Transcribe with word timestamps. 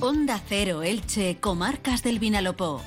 Onda 0.00 0.40
Cero 0.48 0.82
Elche, 0.82 1.38
Comarcas 1.40 2.02
del 2.02 2.18
Vinalopó. 2.18 2.80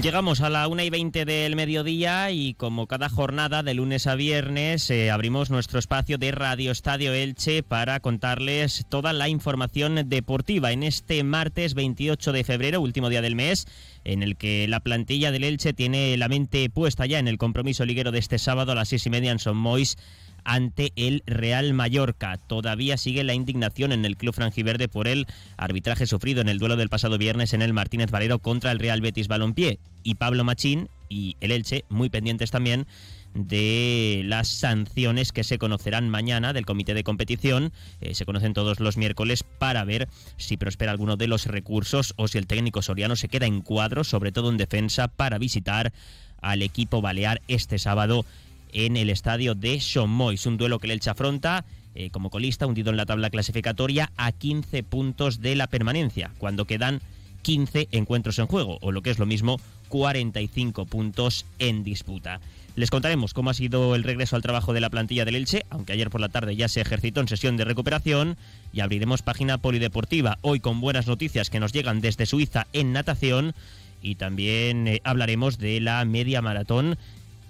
Llegamos 0.00 0.42
a 0.42 0.48
la 0.48 0.68
1 0.68 0.84
y 0.84 0.90
20 0.90 1.24
del 1.24 1.56
mediodía 1.56 2.30
y 2.30 2.54
como 2.54 2.86
cada 2.86 3.08
jornada 3.08 3.64
de 3.64 3.74
lunes 3.74 4.06
a 4.06 4.14
viernes 4.14 4.88
eh, 4.90 5.10
abrimos 5.10 5.50
nuestro 5.50 5.80
espacio 5.80 6.18
de 6.18 6.30
Radio 6.30 6.70
Estadio 6.70 7.12
Elche 7.12 7.64
para 7.64 7.98
contarles 7.98 8.86
toda 8.88 9.12
la 9.12 9.28
información 9.28 10.08
deportiva 10.08 10.70
en 10.70 10.84
este 10.84 11.24
martes 11.24 11.74
28 11.74 12.30
de 12.30 12.44
febrero, 12.44 12.80
último 12.80 13.08
día 13.08 13.22
del 13.22 13.34
mes, 13.34 13.66
en 14.04 14.22
el 14.22 14.36
que 14.36 14.68
la 14.68 14.78
plantilla 14.78 15.32
del 15.32 15.42
Elche 15.42 15.72
tiene 15.72 16.16
la 16.16 16.28
mente 16.28 16.70
puesta 16.70 17.04
ya 17.04 17.18
en 17.18 17.26
el 17.26 17.36
compromiso 17.36 17.84
liguero 17.84 18.12
de 18.12 18.20
este 18.20 18.38
sábado 18.38 18.70
a 18.70 18.76
las 18.76 18.90
seis 18.90 19.04
y 19.04 19.10
media 19.10 19.32
en 19.32 19.40
Son 19.40 19.56
Mois 19.56 19.98
ante 20.44 20.92
el 20.96 21.22
Real 21.26 21.74
Mallorca. 21.74 22.36
Todavía 22.36 22.96
sigue 22.96 23.24
la 23.24 23.34
indignación 23.34 23.92
en 23.92 24.04
el 24.04 24.16
club 24.16 24.34
franjiverde 24.34 24.88
por 24.88 25.08
el 25.08 25.26
arbitraje 25.56 26.06
sufrido 26.06 26.40
en 26.40 26.48
el 26.48 26.58
duelo 26.58 26.76
del 26.76 26.88
pasado 26.88 27.18
viernes 27.18 27.52
en 27.52 27.62
el 27.62 27.72
Martínez 27.72 28.10
Valero 28.10 28.38
contra 28.38 28.72
el 28.72 28.78
Real 28.78 29.00
Betis 29.00 29.28
Balompié. 29.28 29.78
Y 30.02 30.14
Pablo 30.14 30.44
Machín 30.44 30.88
y 31.08 31.36
el 31.40 31.52
Elche, 31.52 31.84
muy 31.88 32.08
pendientes 32.10 32.50
también 32.50 32.86
de 33.34 34.22
las 34.24 34.48
sanciones 34.48 35.32
que 35.32 35.44
se 35.44 35.58
conocerán 35.58 36.08
mañana 36.08 36.52
del 36.52 36.66
comité 36.66 36.94
de 36.94 37.04
competición. 37.04 37.72
Eh, 38.00 38.14
se 38.14 38.24
conocen 38.24 38.54
todos 38.54 38.80
los 38.80 38.96
miércoles 38.96 39.44
para 39.44 39.84
ver 39.84 40.08
si 40.36 40.56
prospera 40.56 40.92
alguno 40.92 41.16
de 41.16 41.28
los 41.28 41.46
recursos 41.46 42.14
o 42.16 42.28
si 42.28 42.38
el 42.38 42.46
técnico 42.46 42.82
soriano 42.82 43.16
se 43.16 43.28
queda 43.28 43.46
en 43.46 43.60
cuadro, 43.60 44.04
sobre 44.04 44.32
todo 44.32 44.50
en 44.50 44.56
defensa, 44.56 45.08
para 45.08 45.38
visitar 45.38 45.92
al 46.40 46.62
equipo 46.62 47.00
balear 47.00 47.42
este 47.48 47.78
sábado 47.78 48.24
en 48.72 48.96
el 48.96 49.10
estadio 49.10 49.54
de 49.54 49.80
Mois. 50.06 50.46
Un 50.46 50.56
duelo 50.56 50.78
que 50.78 50.86
el 50.86 50.92
Elche 50.92 51.10
afronta 51.10 51.64
eh, 51.94 52.10
como 52.10 52.30
colista, 52.30 52.66
hundido 52.66 52.90
en 52.90 52.96
la 52.96 53.06
tabla 53.06 53.28
clasificatoria, 53.28 54.12
a 54.16 54.30
15 54.30 54.84
puntos 54.84 55.40
de 55.40 55.56
la 55.56 55.66
permanencia, 55.66 56.30
cuando 56.38 56.64
quedan 56.64 57.00
15 57.42 57.88
encuentros 57.90 58.38
en 58.38 58.46
juego, 58.46 58.78
o 58.82 58.92
lo 58.92 59.02
que 59.02 59.10
es 59.10 59.18
lo 59.18 59.26
mismo, 59.26 59.60
45 59.88 60.86
puntos 60.86 61.44
en 61.58 61.82
disputa. 61.82 62.40
Les 62.76 62.90
contaremos 62.90 63.34
cómo 63.34 63.50
ha 63.50 63.54
sido 63.54 63.96
el 63.96 64.04
regreso 64.04 64.36
al 64.36 64.42
trabajo 64.42 64.72
de 64.72 64.80
la 64.80 64.90
plantilla 64.90 65.24
del 65.24 65.34
Elche, 65.34 65.64
aunque 65.70 65.92
ayer 65.92 66.10
por 66.10 66.20
la 66.20 66.28
tarde 66.28 66.54
ya 66.54 66.68
se 66.68 66.80
ejercitó 66.80 67.20
en 67.20 67.26
sesión 67.26 67.56
de 67.56 67.64
recuperación, 67.64 68.36
y 68.72 68.78
abriremos 68.78 69.22
página 69.22 69.58
polideportiva 69.58 70.38
hoy 70.42 70.60
con 70.60 70.80
buenas 70.80 71.08
noticias 71.08 71.50
que 71.50 71.58
nos 71.58 71.72
llegan 71.72 72.00
desde 72.00 72.26
Suiza 72.26 72.68
en 72.72 72.92
natación, 72.92 73.54
y 74.00 74.14
también 74.14 74.86
eh, 74.86 75.00
hablaremos 75.02 75.58
de 75.58 75.80
la 75.80 76.04
media 76.04 76.42
maratón 76.42 76.96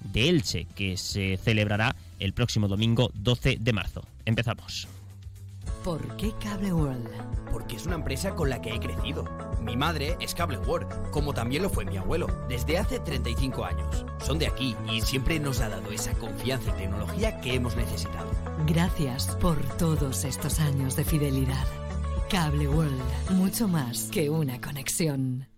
de 0.02 0.28
Elche, 0.28 0.66
que 0.74 0.96
se 0.96 1.36
celebrará 1.36 1.94
el 2.18 2.32
próximo 2.32 2.68
domingo 2.68 3.10
12 3.14 3.58
de 3.60 3.72
marzo. 3.72 4.02
Empezamos. 4.24 4.88
¿Por 5.84 6.16
qué 6.16 6.32
Cable 6.40 6.72
World? 6.72 7.08
Porque 7.52 7.76
es 7.76 7.86
una 7.86 7.94
empresa 7.94 8.34
con 8.34 8.50
la 8.50 8.60
que 8.60 8.74
he 8.74 8.80
crecido. 8.80 9.24
Mi 9.62 9.76
madre 9.76 10.16
es 10.20 10.34
Cable 10.34 10.58
World, 10.58 11.10
como 11.10 11.32
también 11.32 11.62
lo 11.62 11.70
fue 11.70 11.84
mi 11.84 11.96
abuelo, 11.96 12.26
desde 12.48 12.78
hace 12.78 12.98
35 12.98 13.64
años. 13.64 14.04
Son 14.24 14.38
de 14.38 14.48
aquí 14.48 14.74
y 14.92 15.00
siempre 15.00 15.38
nos 15.38 15.60
ha 15.60 15.68
dado 15.68 15.90
esa 15.90 16.12
confianza 16.14 16.70
y 16.70 16.78
tecnología 16.82 17.40
que 17.40 17.54
hemos 17.54 17.76
necesitado. 17.76 18.30
Gracias 18.66 19.36
por 19.40 19.62
todos 19.76 20.24
estos 20.24 20.58
años 20.58 20.96
de 20.96 21.04
fidelidad. 21.04 21.66
Cable 22.28 22.68
World, 22.68 23.30
mucho 23.30 23.68
más 23.68 24.10
que 24.12 24.28
una 24.28 24.60
conexión. 24.60 25.48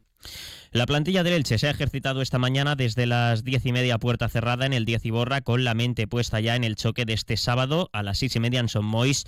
La 0.72 0.86
plantilla 0.86 1.24
del 1.24 1.32
Elche 1.32 1.58
se 1.58 1.66
ha 1.66 1.72
ejercitado 1.72 2.22
esta 2.22 2.38
mañana 2.38 2.76
desde 2.76 3.04
las 3.04 3.42
diez 3.42 3.66
y 3.66 3.72
media 3.72 3.98
puerta 3.98 4.28
cerrada 4.28 4.66
en 4.66 4.72
el 4.72 4.84
Diez 4.84 5.04
y 5.04 5.10
Borra 5.10 5.40
con 5.40 5.64
la 5.64 5.74
mente 5.74 6.06
puesta 6.06 6.38
ya 6.38 6.54
en 6.54 6.62
el 6.62 6.76
choque 6.76 7.04
de 7.04 7.12
este 7.12 7.36
sábado 7.36 7.90
a 7.92 8.04
las 8.04 8.18
seis 8.18 8.36
y 8.36 8.40
media 8.40 8.60
en 8.60 8.68
Son 8.68 8.84
Mois 8.84 9.24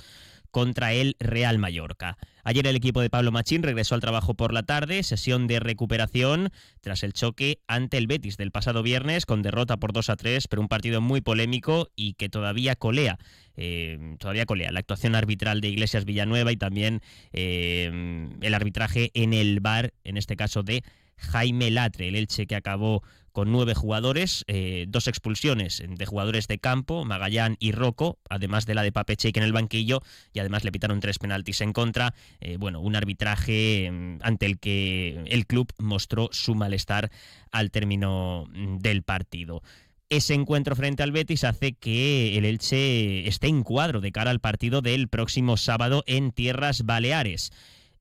contra 0.52 0.92
el 0.92 1.16
Real 1.18 1.58
Mallorca. 1.58 2.16
Ayer 2.44 2.64
el 2.68 2.76
equipo 2.76 3.00
de 3.00 3.10
Pablo 3.10 3.32
Machín 3.32 3.64
regresó 3.64 3.96
al 3.96 4.00
trabajo 4.00 4.34
por 4.34 4.52
la 4.52 4.62
tarde, 4.62 5.02
sesión 5.02 5.48
de 5.48 5.58
recuperación 5.58 6.50
tras 6.80 7.02
el 7.02 7.12
choque 7.12 7.58
ante 7.66 7.98
el 7.98 8.06
Betis 8.06 8.36
del 8.36 8.52
pasado 8.52 8.84
viernes 8.84 9.26
con 9.26 9.42
derrota 9.42 9.78
por 9.78 9.92
2 9.92 10.10
a 10.10 10.16
3, 10.16 10.46
pero 10.46 10.62
un 10.62 10.68
partido 10.68 11.00
muy 11.00 11.22
polémico 11.22 11.88
y 11.96 12.14
que 12.14 12.28
todavía 12.28 12.76
colea. 12.76 13.18
Eh, 13.56 14.16
todavía 14.20 14.46
colea 14.46 14.70
la 14.70 14.78
actuación 14.78 15.16
arbitral 15.16 15.60
de 15.60 15.68
Iglesias 15.68 16.04
Villanueva 16.04 16.52
y 16.52 16.56
también 16.56 17.00
eh, 17.32 18.28
el 18.40 18.54
arbitraje 18.54 19.10
en 19.14 19.32
el 19.32 19.58
bar, 19.58 19.92
en 20.04 20.16
este 20.16 20.36
caso 20.36 20.62
de 20.62 20.84
Jaime 21.22 21.70
Latre, 21.70 22.08
el 22.08 22.16
Elche 22.16 22.46
que 22.46 22.56
acabó 22.56 23.02
con 23.32 23.50
nueve 23.50 23.74
jugadores, 23.74 24.44
eh, 24.46 24.84
dos 24.88 25.08
expulsiones 25.08 25.82
de 25.86 26.06
jugadores 26.06 26.48
de 26.48 26.58
campo, 26.58 27.04
Magallán 27.04 27.56
y 27.58 27.72
Rocco, 27.72 28.18
además 28.28 28.66
de 28.66 28.74
la 28.74 28.82
de 28.82 28.92
Pape 28.92 29.16
Cheik 29.16 29.38
en 29.38 29.42
el 29.42 29.52
banquillo, 29.52 30.02
y 30.34 30.40
además 30.40 30.64
le 30.64 30.72
pitaron 30.72 31.00
tres 31.00 31.18
penaltis 31.18 31.62
en 31.62 31.72
contra. 31.72 32.14
Eh, 32.40 32.58
bueno, 32.58 32.80
un 32.80 32.94
arbitraje 32.94 33.90
mm, 33.90 34.18
ante 34.20 34.46
el 34.46 34.58
que 34.58 35.24
el 35.26 35.46
club 35.46 35.72
mostró 35.78 36.28
su 36.32 36.54
malestar 36.54 37.10
al 37.50 37.70
término 37.70 38.46
mm, 38.52 38.78
del 38.78 39.02
partido 39.02 39.62
ese 40.12 40.34
encuentro 40.34 40.76
frente 40.76 41.02
al 41.02 41.10
Betis 41.10 41.42
hace 41.42 41.72
que 41.72 42.36
el 42.36 42.44
Elche 42.44 43.26
esté 43.26 43.46
en 43.46 43.62
cuadro 43.62 44.02
de 44.02 44.12
cara 44.12 44.30
al 44.30 44.40
partido 44.40 44.82
del 44.82 45.08
próximo 45.08 45.56
sábado 45.56 46.04
en 46.06 46.32
Tierras 46.32 46.84
Baleares. 46.84 47.50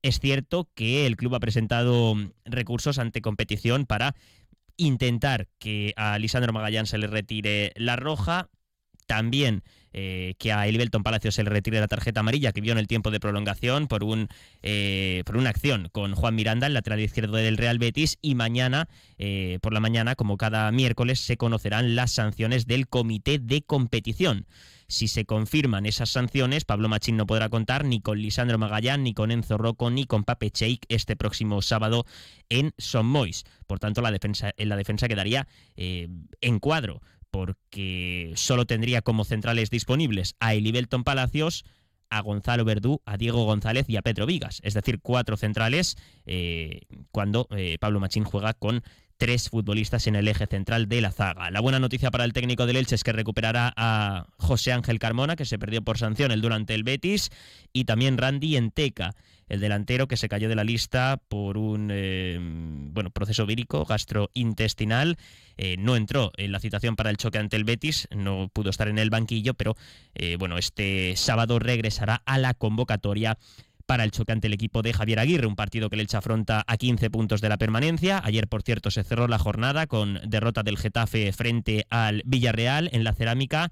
Es 0.02 0.18
cierto 0.18 0.68
que 0.74 1.06
el 1.06 1.16
club 1.16 1.36
ha 1.36 1.40
presentado 1.40 2.16
recursos 2.44 2.98
ante 2.98 3.22
competición 3.22 3.86
para 3.86 4.16
intentar 4.76 5.48
que 5.58 5.94
a 5.96 6.18
Lisandro 6.18 6.52
Magallán 6.52 6.86
se 6.86 6.98
le 6.98 7.06
retire 7.06 7.72
la 7.76 7.94
roja. 7.96 8.48
También 9.06 9.62
eh, 9.92 10.34
que 10.38 10.52
a 10.52 10.66
Elibelton 10.66 11.02
Palacio 11.02 11.30
se 11.32 11.42
le 11.42 11.50
retire 11.50 11.78
la 11.78 11.88
tarjeta 11.88 12.20
amarilla 12.20 12.52
que 12.52 12.60
vio 12.60 12.72
en 12.72 12.78
el 12.78 12.86
tiempo 12.86 13.10
de 13.10 13.20
prolongación 13.20 13.86
por, 13.86 14.04
un, 14.04 14.28
eh, 14.62 15.22
por 15.26 15.36
una 15.36 15.50
acción 15.50 15.88
con 15.92 16.14
Juan 16.14 16.34
Miranda, 16.34 16.66
el 16.66 16.74
lateral 16.74 17.00
izquierdo 17.00 17.36
del 17.36 17.56
Real 17.56 17.78
Betis. 17.78 18.18
Y 18.22 18.34
mañana, 18.34 18.88
eh, 19.18 19.58
por 19.60 19.72
la 19.72 19.80
mañana, 19.80 20.14
como 20.14 20.36
cada 20.36 20.70
miércoles, 20.72 21.20
se 21.20 21.36
conocerán 21.36 21.94
las 21.94 22.12
sanciones 22.12 22.66
del 22.66 22.88
comité 22.88 23.38
de 23.38 23.62
competición. 23.62 24.46
Si 24.92 25.08
se 25.08 25.24
confirman 25.24 25.86
esas 25.86 26.10
sanciones, 26.10 26.66
Pablo 26.66 26.86
Machín 26.86 27.16
no 27.16 27.26
podrá 27.26 27.48
contar 27.48 27.86
ni 27.86 28.02
con 28.02 28.20
Lisandro 28.20 28.58
Magallán, 28.58 29.02
ni 29.02 29.14
con 29.14 29.30
Enzo 29.30 29.56
Rocco, 29.56 29.90
ni 29.90 30.04
con 30.04 30.22
Pape 30.22 30.50
Cheik 30.50 30.84
este 30.90 31.16
próximo 31.16 31.62
sábado 31.62 32.04
en 32.50 32.74
Son 32.76 33.06
Mois. 33.06 33.44
Por 33.66 33.78
tanto, 33.78 34.02
la 34.02 34.10
defensa, 34.10 34.52
en 34.54 34.68
la 34.68 34.76
defensa 34.76 35.08
quedaría 35.08 35.48
eh, 35.76 36.08
en 36.42 36.58
cuadro, 36.58 37.00
porque 37.30 38.34
solo 38.36 38.66
tendría 38.66 39.00
como 39.00 39.24
centrales 39.24 39.70
disponibles 39.70 40.36
a 40.40 40.52
Elibelton 40.52 41.04
Palacios, 41.04 41.64
a 42.10 42.20
Gonzalo 42.20 42.66
Verdú, 42.66 43.00
a 43.06 43.16
Diego 43.16 43.46
González 43.46 43.88
y 43.88 43.96
a 43.96 44.02
Pedro 44.02 44.26
Vigas. 44.26 44.60
Es 44.62 44.74
decir, 44.74 45.00
cuatro 45.00 45.38
centrales 45.38 45.96
eh, 46.26 46.82
cuando 47.10 47.48
eh, 47.56 47.78
Pablo 47.80 47.98
Machín 47.98 48.24
juega 48.24 48.52
con 48.52 48.82
tres 49.22 49.50
futbolistas 49.50 50.08
en 50.08 50.16
el 50.16 50.26
eje 50.26 50.48
central 50.48 50.88
de 50.88 51.00
la 51.00 51.12
zaga. 51.12 51.48
La 51.52 51.60
buena 51.60 51.78
noticia 51.78 52.10
para 52.10 52.24
el 52.24 52.32
técnico 52.32 52.66
del 52.66 52.74
Elche 52.74 52.96
es 52.96 53.04
que 53.04 53.12
recuperará 53.12 53.72
a 53.76 54.26
José 54.36 54.72
Ángel 54.72 54.98
Carmona, 54.98 55.36
que 55.36 55.44
se 55.44 55.60
perdió 55.60 55.80
por 55.80 55.96
sanción 55.96 56.32
el 56.32 56.40
durante 56.40 56.74
el 56.74 56.82
Betis, 56.82 57.30
y 57.72 57.84
también 57.84 58.18
Randy 58.18 58.56
Enteca, 58.56 59.14
el 59.48 59.60
delantero 59.60 60.08
que 60.08 60.16
se 60.16 60.28
cayó 60.28 60.48
de 60.48 60.56
la 60.56 60.64
lista 60.64 61.20
por 61.28 61.56
un 61.56 61.90
eh, 61.92 62.36
bueno, 62.40 63.10
proceso 63.10 63.46
vírico 63.46 63.84
gastrointestinal. 63.84 65.16
Eh, 65.56 65.76
no 65.78 65.94
entró 65.94 66.32
en 66.36 66.50
la 66.50 66.58
citación 66.58 66.96
para 66.96 67.10
el 67.10 67.16
choque 67.16 67.38
ante 67.38 67.54
el 67.54 67.62
Betis, 67.62 68.08
no 68.10 68.48
pudo 68.52 68.70
estar 68.70 68.88
en 68.88 68.98
el 68.98 69.10
banquillo, 69.10 69.54
pero 69.54 69.76
eh, 70.16 70.34
bueno, 70.36 70.58
este 70.58 71.14
sábado 71.14 71.60
regresará 71.60 72.22
a 72.26 72.38
la 72.38 72.54
convocatoria 72.54 73.38
para 73.86 74.04
el 74.04 74.10
chocante 74.10 74.46
el 74.46 74.52
equipo 74.52 74.82
de 74.82 74.92
Javier 74.92 75.18
Aguirre, 75.18 75.46
un 75.46 75.56
partido 75.56 75.88
que 75.88 75.96
el 75.96 76.00
Elche 76.00 76.16
afronta 76.16 76.64
a 76.66 76.76
15 76.76 77.10
puntos 77.10 77.40
de 77.40 77.48
la 77.48 77.58
permanencia. 77.58 78.20
Ayer, 78.24 78.48
por 78.48 78.62
cierto, 78.62 78.90
se 78.90 79.04
cerró 79.04 79.28
la 79.28 79.38
jornada 79.38 79.86
con 79.86 80.20
derrota 80.24 80.62
del 80.62 80.78
Getafe 80.78 81.32
frente 81.32 81.86
al 81.90 82.22
Villarreal 82.24 82.90
en 82.92 83.04
la 83.04 83.14
cerámica. 83.14 83.70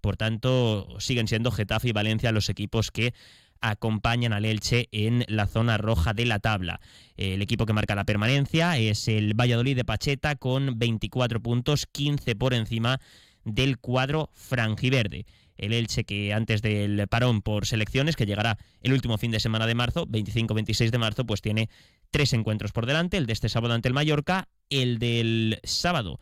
Por 0.00 0.16
tanto, 0.16 0.96
siguen 0.98 1.28
siendo 1.28 1.50
Getafe 1.50 1.88
y 1.88 1.92
Valencia 1.92 2.32
los 2.32 2.48
equipos 2.48 2.90
que 2.90 3.14
acompañan 3.60 4.32
al 4.32 4.44
Elche 4.44 4.88
en 4.92 5.24
la 5.28 5.46
zona 5.46 5.78
roja 5.78 6.12
de 6.12 6.26
la 6.26 6.40
tabla. 6.40 6.80
El 7.16 7.40
equipo 7.42 7.64
que 7.64 7.72
marca 7.72 7.94
la 7.94 8.04
permanencia 8.04 8.76
es 8.76 9.08
el 9.08 9.34
Valladolid 9.34 9.76
de 9.76 9.84
Pacheta 9.84 10.34
con 10.34 10.78
24 10.78 11.40
puntos, 11.40 11.86
15 11.86 12.34
por 12.34 12.54
encima 12.54 13.00
del 13.44 13.78
cuadro 13.78 14.30
franjiverde 14.34 15.26
el 15.62 15.72
Elche 15.72 16.04
que 16.04 16.34
antes 16.34 16.60
del 16.60 17.06
parón 17.08 17.40
por 17.40 17.66
selecciones, 17.66 18.16
que 18.16 18.26
llegará 18.26 18.58
el 18.82 18.92
último 18.92 19.16
fin 19.16 19.30
de 19.30 19.40
semana 19.40 19.66
de 19.66 19.74
marzo, 19.74 20.06
25-26 20.06 20.90
de 20.90 20.98
marzo, 20.98 21.24
pues 21.24 21.40
tiene 21.40 21.70
tres 22.10 22.32
encuentros 22.32 22.72
por 22.72 22.84
delante, 22.84 23.16
el 23.16 23.26
de 23.26 23.32
este 23.32 23.48
sábado 23.48 23.74
ante 23.74 23.88
el 23.88 23.94
Mallorca, 23.94 24.48
el 24.70 24.98
del 24.98 25.60
sábado 25.62 26.18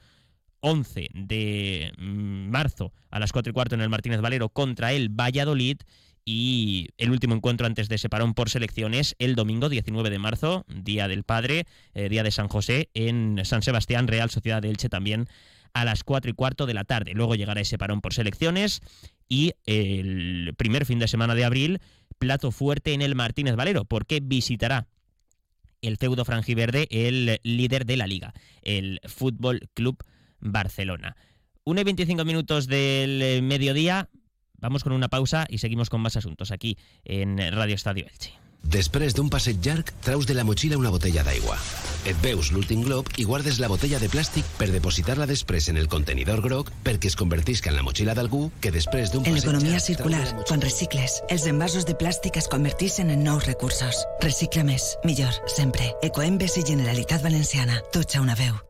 11 0.61 1.09
de 1.15 1.93
mm, 1.99 2.51
marzo 2.51 2.93
a 3.11 3.19
las 3.19 3.33
4 3.33 3.51
y 3.51 3.55
cuarto 3.55 3.75
en 3.75 3.81
el 3.81 3.89
Martínez 3.89 4.21
Valero 4.21 4.51
contra 4.51 4.93
el 4.93 5.09
Valladolid 5.09 5.79
y 6.25 6.89
el 6.99 7.11
último 7.11 7.35
encuentro 7.35 7.67
antes 7.67 7.89
de 7.89 7.95
ese 7.95 8.11
parón 8.11 8.35
por 8.35 8.51
selecciones 8.51 9.17
el 9.19 9.35
domingo 9.35 9.69
19 9.69 10.11
de 10.11 10.19
marzo, 10.19 10.67
Día 10.69 11.09
del 11.09 11.25
Padre, 11.25 11.67
eh, 11.95 12.09
Día 12.09 12.23
de 12.23 12.31
San 12.31 12.49
José, 12.49 12.91
en 12.93 13.41
San 13.45 13.63
Sebastián, 13.63 14.07
Real 14.07 14.31
Sociedad 14.31 14.61
de 14.61 14.69
Elche 14.69 14.91
también 14.91 15.29
a 15.73 15.85
las 15.85 16.05
4 16.05 16.31
y 16.31 16.35
cuarto 16.35 16.67
de 16.67 16.75
la 16.75 16.85
tarde. 16.85 17.13
Luego 17.15 17.35
llegará 17.35 17.61
ese 17.61 17.79
parón 17.79 18.01
por 18.01 18.13
selecciones 18.13 18.81
y 19.31 19.55
el 19.65 20.53
primer 20.59 20.85
fin 20.85 20.99
de 20.99 21.09
semana 21.09 21.35
de 21.35 21.45
abril, 21.45 21.81
plato 22.19 22.51
fuerte 22.51 22.93
en 22.93 23.01
el 23.01 23.15
Martínez 23.15 23.57
Valero, 23.57 23.87
porque 23.87 24.21
visitará 24.21 24.89
el 25.81 25.97
feudo 25.97 26.27
franjiverde, 26.27 26.87
el 26.91 27.41
líder 27.43 27.87
de 27.87 27.97
la 27.97 28.07
liga, 28.07 28.35
el 28.61 29.01
Fútbol 29.07 29.71
Club 29.73 30.05
Barcelona. 30.41 31.17
1 31.65 31.81
y 31.81 31.85
25 31.85 32.25
minutos 32.27 32.67
del 32.67 33.43
mediodía, 33.43 34.11
vamos 34.59 34.85
con 34.85 34.93
una 34.93 35.09
pausa 35.09 35.47
y 35.49 35.59
seguimos 35.59 35.89
con 35.89 36.01
más 36.03 36.17
asuntos 36.17 36.51
aquí 36.51 36.77
en 37.05 37.39
Radio 37.39 37.77
Estadio 37.77 38.05
Elche. 38.05 38.35
Després 38.61 39.15
d'un 39.17 39.31
passeig 39.33 39.57
llarg, 39.65 39.89
traus 40.05 40.27
de 40.29 40.35
la 40.37 40.45
motxilla 40.45 40.77
una 40.77 40.93
botella 40.93 41.25
d'aigua. 41.25 41.57
Et 42.09 42.17
veus 42.25 42.53
l'últim 42.55 42.85
glob 42.87 43.11
i 43.21 43.27
guardes 43.29 43.61
la 43.61 43.69
botella 43.73 44.01
de 44.01 44.09
plàstic 44.13 44.47
per 44.61 44.71
depositar-la 44.73 45.29
després 45.31 45.69
en 45.73 45.81
el 45.81 45.91
contenidor 45.93 46.41
groc 46.45 46.73
perquè 46.87 47.11
es 47.11 47.19
convertisca 47.19 47.71
en 47.73 47.79
la 47.79 47.85
motxilla 47.87 48.15
d'algú 48.17 48.47
que 48.61 48.73
després 48.75 49.13
d'un 49.13 49.27
En 49.27 49.37
l'economia 49.37 49.81
circular, 49.81 50.25
quan 50.49 50.65
recicles, 50.65 51.21
els 51.29 51.47
envasos 51.51 51.87
de 51.89 51.99
plàstic 51.99 52.41
es 52.41 52.49
converteixen 52.49 53.11
en 53.11 53.25
nous 53.25 53.47
recursos. 53.47 54.05
Recicla 54.25 54.65
més, 54.65 54.95
millor, 55.05 55.37
sempre. 55.51 55.93
Ecoembes 56.07 56.57
i 56.57 56.67
Generalitat 56.67 57.23
Valenciana. 57.27 57.81
Tots 57.93 58.17
a 58.17 58.25
una 58.25 58.39
veu. 58.39 58.70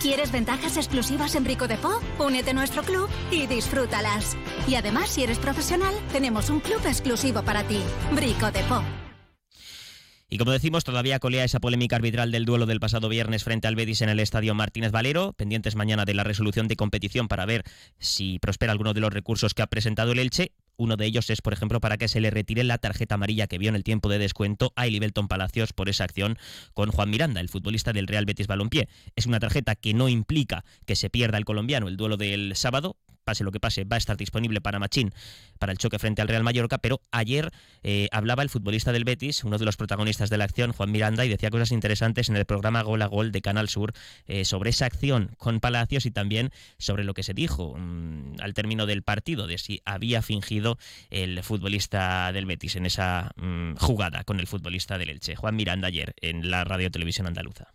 ¿Quieres 0.00 0.30
ventajas 0.30 0.76
exclusivas 0.76 1.34
en 1.34 1.42
Brico 1.42 1.66
de 1.66 1.76
Po? 1.76 2.00
Únete 2.20 2.50
a 2.50 2.54
nuestro 2.54 2.84
club 2.84 3.08
y 3.32 3.48
disfrútalas. 3.48 4.36
Y 4.68 4.76
además, 4.76 5.10
si 5.10 5.24
eres 5.24 5.38
profesional, 5.38 5.92
tenemos 6.12 6.50
un 6.50 6.60
club 6.60 6.80
exclusivo 6.86 7.42
para 7.42 7.64
ti. 7.64 7.80
Brico 8.12 8.52
de 8.52 8.62
Po. 8.64 8.80
Y 10.30 10.38
como 10.38 10.52
decimos, 10.52 10.84
todavía 10.84 11.18
colea 11.18 11.42
esa 11.42 11.58
polémica 11.58 11.96
arbitral 11.96 12.30
del 12.30 12.44
duelo 12.44 12.66
del 12.66 12.78
pasado 12.78 13.08
viernes 13.08 13.42
frente 13.42 13.66
al 13.66 13.74
Betis 13.74 14.02
en 14.02 14.08
el 14.08 14.20
estadio 14.20 14.54
Martínez 14.54 14.92
Valero, 14.92 15.32
pendientes 15.32 15.74
mañana 15.74 16.04
de 16.04 16.14
la 16.14 16.22
resolución 16.22 16.68
de 16.68 16.76
competición 16.76 17.26
para 17.26 17.46
ver 17.46 17.64
si 17.98 18.38
prospera 18.38 18.70
alguno 18.70 18.94
de 18.94 19.00
los 19.00 19.12
recursos 19.12 19.52
que 19.52 19.62
ha 19.62 19.66
presentado 19.66 20.12
el 20.12 20.20
Elche. 20.20 20.52
Uno 20.78 20.96
de 20.96 21.06
ellos 21.06 21.28
es, 21.28 21.42
por 21.42 21.52
ejemplo, 21.52 21.80
para 21.80 21.98
que 21.98 22.06
se 22.06 22.20
le 22.20 22.30
retire 22.30 22.62
la 22.62 22.78
tarjeta 22.78 23.16
amarilla 23.16 23.48
que 23.48 23.58
vio 23.58 23.68
en 23.68 23.74
el 23.74 23.82
tiempo 23.82 24.08
de 24.08 24.18
descuento 24.18 24.72
a 24.76 24.84
Belton 24.84 25.26
Palacios 25.26 25.72
por 25.72 25.88
esa 25.88 26.04
acción 26.04 26.38
con 26.72 26.92
Juan 26.92 27.10
Miranda, 27.10 27.40
el 27.40 27.48
futbolista 27.48 27.92
del 27.92 28.06
Real 28.06 28.24
Betis 28.24 28.46
Balompié. 28.46 28.88
Es 29.16 29.26
una 29.26 29.40
tarjeta 29.40 29.74
que 29.74 29.92
no 29.92 30.08
implica 30.08 30.64
que 30.86 30.94
se 30.94 31.10
pierda 31.10 31.36
el 31.36 31.44
colombiano 31.44 31.88
el 31.88 31.96
duelo 31.96 32.16
del 32.16 32.54
sábado, 32.54 32.96
pase 33.28 33.44
lo 33.44 33.52
que 33.52 33.60
pase, 33.60 33.84
va 33.84 33.96
a 33.96 33.98
estar 33.98 34.16
disponible 34.16 34.62
para 34.62 34.78
Machín 34.78 35.12
para 35.58 35.70
el 35.70 35.76
choque 35.76 35.98
frente 35.98 36.22
al 36.22 36.28
Real 36.28 36.42
Mallorca, 36.42 36.78
pero 36.78 37.02
ayer 37.10 37.50
eh, 37.82 38.08
hablaba 38.10 38.42
el 38.42 38.48
futbolista 38.48 38.90
del 38.90 39.04
Betis, 39.04 39.44
uno 39.44 39.58
de 39.58 39.66
los 39.66 39.76
protagonistas 39.76 40.30
de 40.30 40.38
la 40.38 40.44
acción, 40.44 40.72
Juan 40.72 40.90
Miranda, 40.90 41.26
y 41.26 41.28
decía 41.28 41.50
cosas 41.50 41.70
interesantes 41.72 42.30
en 42.30 42.36
el 42.36 42.46
programa 42.46 42.80
Gol 42.80 43.02
a 43.02 43.06
Gol 43.06 43.30
de 43.30 43.42
Canal 43.42 43.68
Sur 43.68 43.92
eh, 44.28 44.46
sobre 44.46 44.70
esa 44.70 44.86
acción 44.86 45.32
con 45.36 45.60
Palacios 45.60 46.06
y 46.06 46.10
también 46.10 46.52
sobre 46.78 47.04
lo 47.04 47.12
que 47.12 47.22
se 47.22 47.34
dijo 47.34 47.76
mm, 47.76 48.40
al 48.40 48.54
término 48.54 48.86
del 48.86 49.02
partido, 49.02 49.46
de 49.46 49.58
si 49.58 49.82
había 49.84 50.22
fingido 50.22 50.78
el 51.10 51.42
futbolista 51.42 52.32
del 52.32 52.46
Betis 52.46 52.76
en 52.76 52.86
esa 52.86 53.32
mm, 53.36 53.74
jugada 53.74 54.24
con 54.24 54.40
el 54.40 54.46
futbolista 54.46 54.96
del 54.96 55.10
Elche. 55.10 55.36
Juan 55.36 55.54
Miranda 55.54 55.88
ayer 55.88 56.14
en 56.22 56.50
la 56.50 56.64
radio 56.64 56.90
televisión 56.90 57.26
andaluza. 57.26 57.74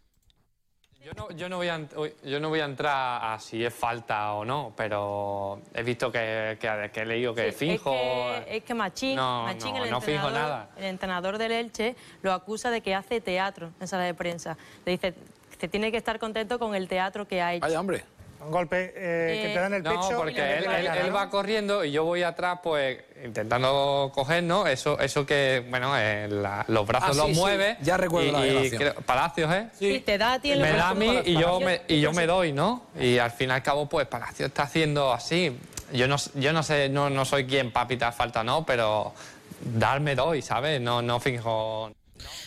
Yo 1.03 1.11
no, 1.17 1.29
yo, 1.31 1.49
no 1.49 1.57
voy 1.57 1.67
a, 1.67 1.77
ent- 1.77 2.13
yo 2.23 2.39
no 2.39 2.47
voy 2.47 2.61
a 2.61 2.65
entrar 2.65 3.33
a 3.33 3.37
si 3.37 3.63
es 3.65 3.73
falta 3.73 4.33
o 4.35 4.45
no, 4.45 4.71
pero 4.77 5.59
he 5.73 5.83
visto 5.83 6.09
que, 6.09 6.57
que, 6.61 6.89
que 6.93 7.01
he 7.01 7.05
leído 7.05 7.35
que 7.35 7.51
Sí, 7.51 7.57
finjo. 7.71 7.93
Es 7.93 8.45
que, 8.45 8.57
es 8.57 8.63
que 8.63 8.73
Machín, 8.73 9.15
No, 9.17 9.43
Machín, 9.43 9.75
no, 9.75 9.83
el, 9.83 9.91
no 9.91 9.99
finjo 9.99 10.27
entrenador, 10.27 10.49
nada. 10.49 10.69
el 10.77 10.85
entrenador 10.85 11.37
del 11.37 11.51
Elche, 11.51 11.97
lo 12.21 12.31
acusa 12.31 12.71
de 12.71 12.79
que 12.79 12.95
hace 12.95 13.19
teatro 13.19 13.71
en 13.81 13.87
sala 13.89 14.05
de 14.05 14.13
prensa. 14.13 14.57
Le 14.85 14.93
dice 14.93 15.13
que 15.59 15.67
tiene 15.67 15.91
que 15.91 15.97
estar 15.97 16.19
contento 16.19 16.57
con 16.57 16.73
el 16.73 16.87
teatro 16.87 17.27
que 17.27 17.41
ha 17.41 17.53
hecho. 17.53 17.65
Vaya, 17.65 17.79
hombre. 17.81 18.05
Un 18.45 18.51
golpe 18.51 18.93
eh, 18.95 19.41
que 19.43 19.53
te 19.53 19.59
da 19.59 19.67
en 19.67 19.73
el 19.75 19.83
No, 19.83 19.89
pecho. 19.91 20.11
y 20.11 20.15
porque 20.15 20.57
él, 20.57 20.65
él- 20.65 20.87
él 20.87 21.07
¿no? 21.09 21.13
va 21.15 21.29
corriendo 21.29 21.83
y 21.83 21.91
yo 21.91 22.03
voy 22.03 22.23
atrás, 22.23 22.59
pues 22.61 22.99
intentando 23.23 24.11
coger, 24.13 24.43
¿no? 24.43 24.67
Eso, 24.67 24.99
eso 24.99 25.25
que, 25.25 25.65
bueno, 25.69 25.93
eh, 25.97 26.27
la- 26.29 26.65
los 26.67 26.85
brazos 26.85 27.09
Ah, 27.09 27.13
sí, 27.13 27.17
los 27.19 27.27
sí, 27.29 27.33
mueve. 27.35 27.77
ya 27.81 27.97
recuerdo 27.97 28.29
y, 28.29 28.31
la 28.31 28.45
y 28.45 28.49
grabación. 28.51 28.81
creo- 28.81 28.93
Palacios, 29.05 29.53
¿eh? 29.53 29.67
Y 29.79 29.99
te 30.01 30.17
da 30.17 30.33
a 30.33 30.39
ti 30.39 30.51
en 30.51 30.61
me 30.61 30.69
el 30.71 30.77
da 30.77 30.89
a 30.89 30.93
mí 30.93 31.21
y 31.25 31.33
yo 31.33 31.59
me, 31.59 31.81
y 31.87 31.99
yo 32.01 32.09
Palacios- 32.11 32.15
me 32.15 32.25
doy, 32.27 32.53
¿no? 32.53 32.83
Y 32.99 33.17
al 33.17 33.31
fin 33.31 33.49
y 33.49 33.53
al 33.53 33.63
cabo, 33.63 33.87
pues 33.87 34.07
Palacio 34.07 34.45
está 34.45 34.63
haciendo 34.63 35.13
así. 35.13 35.57
Yo 35.93 36.07
no, 36.07 36.15
yo 36.35 36.53
no 36.53 36.63
sé, 36.63 36.89
no, 36.89 37.09
no 37.09 37.23
soy 37.25 37.45
quien 37.45 37.71
para 37.71 37.87
pitar 37.87 38.13
falta, 38.13 38.43
¿no? 38.43 38.65
Pero 38.65 39.13
darme 39.61 40.15
doy, 40.15 40.41
¿sabes? 40.41 40.81
No, 40.81 41.01
no 41.01 41.19
finjo. 41.19 41.91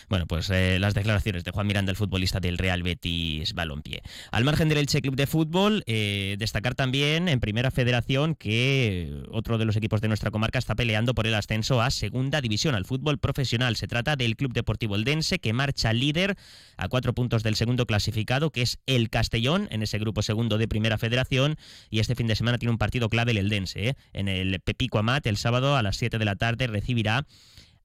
Bueno, 0.09 0.25
pues 0.27 0.49
eh, 0.49 0.77
las 0.79 0.93
declaraciones 0.93 1.43
de 1.43 1.51
Juan 1.51 1.67
Miranda, 1.67 1.91
el 1.91 1.95
futbolista 1.95 2.39
del 2.39 2.57
Real 2.57 2.83
Betis 2.83 3.53
Balompié. 3.53 4.01
Al 4.31 4.43
margen 4.43 4.69
del 4.69 4.79
Elche 4.79 5.01
Club 5.01 5.15
de 5.15 5.27
Fútbol, 5.27 5.83
eh, 5.85 6.35
destacar 6.39 6.75
también 6.75 7.27
en 7.27 7.39
Primera 7.39 7.71
Federación 7.71 8.35
que 8.35 9.23
otro 9.31 9.57
de 9.57 9.65
los 9.65 9.75
equipos 9.75 10.01
de 10.01 10.07
nuestra 10.07 10.31
comarca 10.31 10.59
está 10.59 10.75
peleando 10.75 11.13
por 11.13 11.27
el 11.27 11.35
ascenso 11.35 11.81
a 11.81 11.91
Segunda 11.91 12.41
División, 12.41 12.75
al 12.75 12.85
fútbol 12.85 13.17
profesional. 13.17 13.75
Se 13.75 13.87
trata 13.87 14.15
del 14.15 14.35
Club 14.35 14.53
Deportivo 14.53 14.95
Eldense, 14.95 15.39
que 15.39 15.53
marcha 15.53 15.93
líder 15.93 16.35
a 16.77 16.87
cuatro 16.87 17.13
puntos 17.13 17.43
del 17.43 17.55
segundo 17.55 17.85
clasificado, 17.85 18.51
que 18.51 18.61
es 18.61 18.79
el 18.85 19.09
Castellón, 19.09 19.67
en 19.71 19.83
ese 19.83 19.99
grupo 19.99 20.21
segundo 20.21 20.57
de 20.57 20.67
Primera 20.67 20.97
Federación. 20.97 21.57
Y 21.89 21.99
este 21.99 22.15
fin 22.15 22.27
de 22.27 22.35
semana 22.35 22.57
tiene 22.57 22.71
un 22.71 22.77
partido 22.77 23.09
clave 23.09 23.31
el 23.31 23.37
Eldense, 23.37 23.89
¿eh? 23.89 23.95
en 24.13 24.27
el 24.27 24.59
Pepico 24.59 24.99
Amat, 24.99 25.25
el 25.27 25.37
sábado 25.37 25.75
a 25.75 25.83
las 25.83 25.97
7 25.97 26.17
de 26.17 26.25
la 26.25 26.35
tarde 26.35 26.67
recibirá 26.67 27.25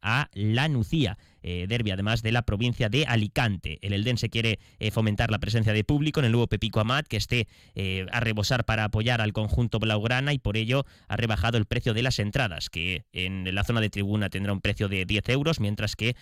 a 0.02 0.28
La 0.34 0.68
Nucía. 0.68 1.16
Eh, 1.42 1.66
derby 1.68 1.90
además 1.90 2.22
de 2.22 2.32
la 2.32 2.42
provincia 2.42 2.88
de 2.88 3.04
Alicante. 3.06 3.78
El 3.82 3.92
Eldense 3.92 4.30
quiere 4.30 4.58
eh, 4.78 4.90
fomentar 4.90 5.30
la 5.30 5.38
presencia 5.38 5.72
de 5.72 5.84
público 5.84 6.20
en 6.20 6.26
el 6.26 6.32
nuevo 6.32 6.46
Pepico 6.46 6.80
Amat, 6.80 7.06
que 7.06 7.16
esté 7.16 7.48
eh, 7.74 8.06
a 8.12 8.20
rebosar 8.20 8.64
para 8.64 8.84
apoyar 8.84 9.20
al 9.20 9.32
conjunto 9.32 9.78
blaugrana 9.78 10.32
y 10.32 10.38
por 10.38 10.56
ello 10.56 10.84
ha 11.08 11.16
rebajado 11.16 11.58
el 11.58 11.66
precio 11.66 11.94
de 11.94 12.02
las 12.02 12.18
entradas, 12.18 12.70
que 12.70 13.04
en 13.12 13.52
la 13.54 13.64
zona 13.64 13.80
de 13.80 13.90
tribuna 13.90 14.30
tendrá 14.30 14.52
un 14.52 14.60
precio 14.60 14.88
de 14.88 15.04
10 15.04 15.28
euros, 15.30 15.60
mientras 15.60 15.96
que 15.96 16.16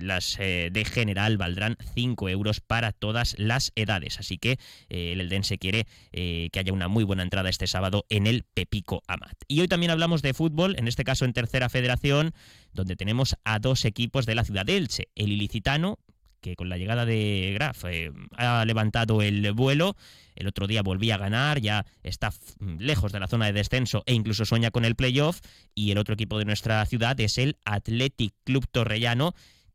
las 0.00 0.36
de 0.38 0.84
general 0.84 1.36
valdrán 1.36 1.76
5 1.94 2.28
euros 2.28 2.60
para 2.60 2.92
todas 2.92 3.34
las 3.38 3.72
edades. 3.74 4.18
Así 4.18 4.38
que 4.38 4.58
el 4.88 5.20
Eldense 5.20 5.58
quiere 5.58 5.86
que 6.12 6.50
haya 6.54 6.72
una 6.72 6.88
muy 6.88 7.04
buena 7.04 7.22
entrada 7.22 7.48
este 7.48 7.66
sábado 7.66 8.06
en 8.08 8.26
el 8.26 8.44
Pepico 8.44 9.02
Amat. 9.06 9.36
Y 9.48 9.60
hoy 9.60 9.68
también 9.68 9.90
hablamos 9.90 10.22
de 10.22 10.34
fútbol, 10.34 10.76
en 10.78 10.88
este 10.88 11.04
caso 11.04 11.24
en 11.24 11.32
tercera 11.32 11.68
federación, 11.68 12.34
donde 12.72 12.96
tenemos 12.96 13.36
a 13.44 13.58
dos 13.58 13.84
equipos 13.84 14.26
de 14.26 14.34
la 14.34 14.44
ciudad 14.44 14.64
de 14.66 14.76
Elche, 14.76 15.08
el 15.14 15.32
ilicitano, 15.32 15.98
que 16.40 16.56
con 16.56 16.68
la 16.68 16.76
llegada 16.76 17.06
de 17.06 17.52
Graf 17.54 17.84
eh, 17.84 18.10
ha 18.36 18.64
levantado 18.64 19.22
el 19.22 19.52
vuelo. 19.52 19.96
El 20.34 20.48
otro 20.48 20.66
día 20.66 20.82
volvía 20.82 21.14
a 21.14 21.18
ganar, 21.18 21.60
ya 21.60 21.86
está 22.02 22.32
lejos 22.78 23.12
de 23.12 23.20
la 23.20 23.28
zona 23.28 23.46
de 23.46 23.52
descenso 23.52 24.02
e 24.06 24.14
incluso 24.14 24.44
sueña 24.44 24.72
con 24.72 24.84
el 24.84 24.96
playoff. 24.96 25.40
Y 25.74 25.92
el 25.92 25.98
otro 25.98 26.14
equipo 26.14 26.38
de 26.38 26.44
nuestra 26.44 26.84
ciudad 26.86 27.20
es 27.20 27.38
el 27.38 27.58
Athletic 27.64 28.34
Club 28.42 28.66
Torrellano, 28.72 29.34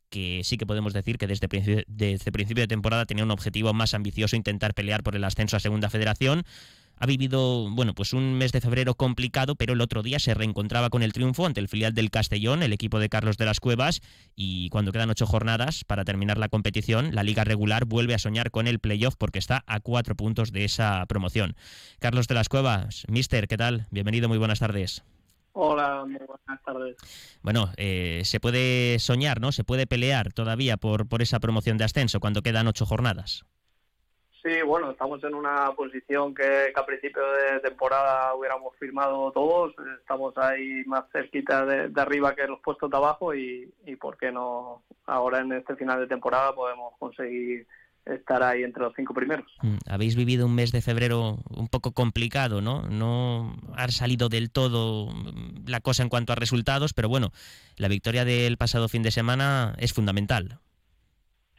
que 0.09 0.41
sí 0.43 0.57
que 0.57 0.65
podemos 0.65 0.93
decir 0.93 1.17
que 1.17 1.27
desde, 1.27 1.47
principio- 1.47 1.83
desde 1.87 2.31
principio 2.33 2.63
de 2.63 2.67
temporada 2.67 3.05
tenía 3.05 3.23
un 3.23 3.31
objetivo 3.31 3.73
más 3.73 3.93
ambicioso, 3.93 4.35
intentar 4.35 4.73
pelear 4.73 5.03
por 5.03 5.15
el 5.15 5.23
ascenso 5.23 5.55
a 5.55 5.61
Segunda 5.61 5.89
Federación. 5.89 6.43
Ha 6.99 7.05
vivido, 7.05 7.69
bueno, 7.69 7.93
pues 7.93 8.13
un 8.13 8.33
mes 8.33 8.51
de 8.51 8.61
febrero 8.61 8.95
complicado, 8.95 9.55
pero 9.55 9.73
el 9.73 9.81
otro 9.81 10.01
día 10.01 10.17
se 10.19 10.33
reencontraba 10.33 10.89
con 10.89 11.03
el 11.03 11.13
triunfo 11.13 11.45
ante 11.45 11.59
el 11.59 11.67
filial 11.67 11.93
del 11.93 12.09
Castellón, 12.09 12.63
el 12.63 12.73
equipo 12.73 12.99
de 12.99 13.09
Carlos 13.09 13.37
de 13.37 13.45
las 13.45 13.59
Cuevas, 13.59 14.01
y 14.35 14.69
cuando 14.69 14.91
quedan 14.91 15.09
ocho 15.09 15.27
jornadas 15.27 15.83
para 15.83 16.05
terminar 16.05 16.37
la 16.37 16.49
competición, 16.49 17.13
la 17.13 17.23
liga 17.23 17.43
regular 17.43 17.85
vuelve 17.85 18.15
a 18.15 18.19
soñar 18.19 18.49
con 18.49 18.67
el 18.67 18.79
playoff 18.79 19.15
porque 19.15 19.39
está 19.39 19.63
a 19.67 19.79
cuatro 19.79 20.15
puntos 20.15 20.51
de 20.51 20.65
esa 20.65 21.05
promoción. 21.05 21.55
Carlos 21.99 22.27
de 22.27 22.35
las 22.35 22.49
Cuevas, 22.49 23.05
mister, 23.07 23.47
¿qué 23.47 23.57
tal? 23.57 23.85
Bienvenido, 23.91 24.27
muy 24.27 24.39
buenas 24.39 24.59
tardes. 24.59 25.03
Hola, 25.59 26.05
muy 26.05 26.17
buenas 26.17 26.63
tardes. 26.63 26.95
Bueno, 27.41 27.71
eh, 27.77 28.21
se 28.25 28.39
puede 28.39 28.99
soñar, 28.99 29.41
¿no? 29.41 29.51
Se 29.51 29.63
puede 29.63 29.87
pelear 29.87 30.31
todavía 30.31 30.77
por, 30.77 31.07
por 31.07 31.23
esa 31.23 31.39
promoción 31.39 31.77
de 31.77 31.83
ascenso 31.83 32.19
cuando 32.19 32.43
quedan 32.43 32.67
ocho 32.67 32.85
jornadas. 32.85 33.43
Sí, 34.47 34.61
bueno, 34.61 34.91
estamos 34.91 35.21
en 35.25 35.33
una 35.33 35.73
posición 35.75 36.33
que, 36.33 36.71
a 36.73 36.85
principio 36.85 37.21
de 37.33 37.59
temporada 37.59 38.33
hubiéramos 38.33 38.73
firmado 38.77 39.29
todos. 39.33 39.73
Estamos 39.99 40.37
ahí 40.37 40.85
más 40.85 41.03
cerquita 41.11 41.65
de, 41.65 41.91
arriba 41.99 42.33
que 42.33 42.47
los 42.47 42.61
puestos 42.61 42.89
de 42.89 42.95
abajo 42.95 43.35
y, 43.35 43.69
y, 43.85 43.97
¿por 43.97 44.15
qué 44.15 44.31
no? 44.31 44.83
Ahora 45.05 45.39
en 45.39 45.51
este 45.51 45.75
final 45.75 45.99
de 45.99 46.07
temporada 46.07 46.55
podemos 46.55 46.93
conseguir 46.97 47.67
estar 48.05 48.41
ahí 48.41 48.63
entre 48.63 48.83
los 48.83 48.93
cinco 48.95 49.13
primeros. 49.13 49.51
Mm, 49.63 49.79
habéis 49.89 50.15
vivido 50.15 50.45
un 50.45 50.55
mes 50.55 50.71
de 50.71 50.81
febrero 50.81 51.39
un 51.49 51.67
poco 51.67 51.91
complicado, 51.91 52.61
¿no? 52.61 52.83
No 52.83 53.53
ha 53.75 53.89
salido 53.89 54.29
del 54.29 54.49
todo 54.49 55.07
mm, 55.07 55.67
la 55.67 55.81
cosa 55.81 56.03
en 56.03 56.09
cuanto 56.09 56.31
a 56.31 56.37
resultados, 56.37 56.93
pero 56.93 57.09
bueno, 57.09 57.31
la 57.75 57.89
victoria 57.89 58.23
del 58.23 58.55
pasado 58.55 58.87
fin 58.87 59.03
de 59.03 59.11
semana 59.11 59.75
es 59.77 59.91
fundamental. 59.91 60.61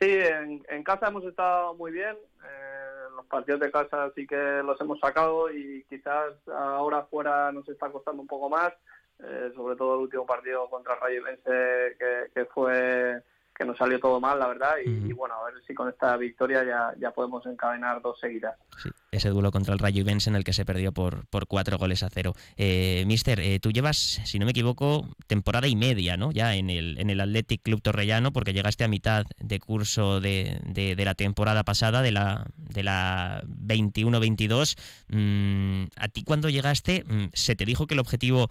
Sí, 0.01 0.09
en, 0.09 0.83
casa 0.85 1.09
hemos 1.09 1.25
estado 1.25 1.75
muy 1.75 1.91
bien. 1.91 2.17
Eh, 2.45 2.78
los 3.19 3.27
partidos 3.27 3.61
de 3.61 3.71
casa 3.71 4.11
sí 4.15 4.27
que 4.27 4.63
los 4.65 4.81
hemos 4.81 5.01
sacado 5.01 5.51
y 5.51 5.85
quizás 5.89 6.35
ahora 6.49 7.03
fuera 7.07 7.51
nos 7.51 7.69
está 7.69 7.91
costando 7.91 8.23
un 8.23 8.29
poco 8.29 8.49
más, 8.49 8.73
eh, 9.19 9.51
sobre 9.57 9.77
todo 9.77 9.95
el 9.97 10.03
último 10.03 10.25
partido 10.25 10.71
contra 10.71 10.95
Rayo 10.95 11.25
Vence 11.25 11.97
que, 11.99 12.31
que 12.33 12.45
fue 12.47 13.21
que 13.59 13.65
nos 13.65 13.77
salió 13.77 13.99
todo 13.99 14.21
mal, 14.21 14.39
la 14.39 14.47
verdad, 14.47 14.75
y, 14.85 15.13
bueno, 15.13 15.35
a 15.35 15.51
ver 15.51 15.55
si 15.67 15.75
con 15.75 15.89
esta 15.89 16.17
victoria 16.17 16.65
ya, 16.65 16.95
ya 17.01 17.11
podemos 17.11 17.45
encadenar 17.45 18.01
dos 18.01 18.21
seguidas. 18.21 18.57
Sí, 18.81 18.89
ese 19.11 19.31
duelo 19.31 19.51
contra 19.51 19.75
el 19.75 19.81
Rayo 19.81 20.01
Ibense 20.03 20.31
en 20.31 20.37
el 20.37 20.45
que 20.45 20.53
se 20.53 20.65
perdió 20.65 20.93
por, 20.93 21.27
por 21.27 21.49
cuatro 21.49 21.77
goles 21.77 22.05
a 22.05 22.09
cero. 22.09 22.35
Eh, 22.57 23.03
mister, 23.07 23.41
eh, 23.41 23.59
tú 23.59 23.73
llevas, 23.73 23.97
si 23.97 24.39
no 24.39 24.45
me 24.45 24.53
equivoco, 24.53 25.09
temporada 25.27 25.67
y 25.67 25.75
media, 25.75 26.17
¿no? 26.17 26.31
Ya 26.31 26.55
en 26.55 26.71
el, 26.71 27.01
en 27.01 27.11
el 27.11 27.21
Athletic 27.21 27.63
Club 27.63 27.83
Torrellano, 27.83 28.33
porque 28.33 28.53
llegaste 28.53 28.85
a 28.85 28.89
mitad 28.89 29.27
de 29.39 29.59
curso 29.59 30.21
de, 30.21 30.61
de, 30.65 31.05
la 31.05 31.15
temporada 31.15 31.65
pasada, 31.65 32.01
de 32.01 32.13
la, 32.13 32.47
de 32.57 32.85
la 32.85 33.43
21-22. 33.45 34.79
Mm, 35.09 35.87
¿A 35.97 36.09
ti 36.09 36.23
cuando 36.23 36.49
llegaste 36.49 37.03
mm, 37.05 37.31
se 37.33 37.57
te 37.57 37.65
dijo 37.65 37.89
que 37.89 37.95
el 37.95 38.01
objetivo 38.01 38.51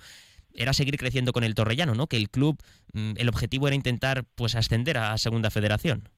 era 0.58 0.74
seguir 0.74 0.98
creciendo 0.98 1.32
con 1.32 1.44
el 1.44 1.56
Torrellano, 1.56 1.96
¿no? 1.96 2.08
Que 2.08 2.18
el 2.18 2.30
club, 2.30 2.58
mm, 2.94 3.14
el 3.18 3.30
objetivo 3.30 3.68
era 3.68 3.76
intentar 3.76 4.26
pues 4.36 4.56
ascender 4.56 4.98
a 4.98 5.18
Segunda 5.18 5.50
Federación. 5.50 6.10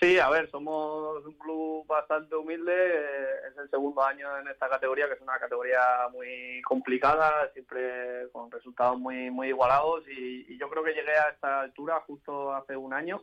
Sí, 0.00 0.18
a 0.18 0.30
ver, 0.30 0.50
somos 0.50 1.22
un 1.26 1.34
club 1.34 1.86
bastante 1.86 2.34
humilde, 2.34 2.72
eh, 2.72 3.50
es 3.50 3.58
el 3.58 3.68
segundo 3.68 4.02
año 4.02 4.38
en 4.38 4.48
esta 4.48 4.66
categoría, 4.66 5.06
que 5.06 5.12
es 5.12 5.20
una 5.20 5.38
categoría 5.38 5.78
muy 6.10 6.62
complicada, 6.62 7.50
siempre 7.52 8.30
con 8.32 8.50
resultados 8.50 8.98
muy 8.98 9.30
muy 9.30 9.48
igualados 9.48 10.02
y, 10.08 10.56
yo 10.56 10.70
creo 10.70 10.84
que 10.84 10.92
llegué 10.92 11.12
a 11.12 11.30
esta 11.30 11.60
altura 11.60 12.02
justo 12.06 12.52
hace 12.52 12.76
un 12.76 12.92
año 12.92 13.22